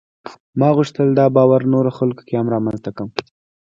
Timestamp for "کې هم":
2.27-2.47